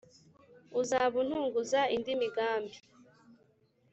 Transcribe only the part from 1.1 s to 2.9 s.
untunguza indi migambi